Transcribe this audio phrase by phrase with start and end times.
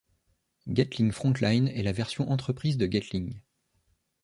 [0.67, 3.39] Gatling FrontLine est la version entreprise de Gatling.